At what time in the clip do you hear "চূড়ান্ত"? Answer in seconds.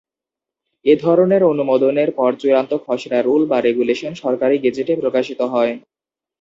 2.41-2.71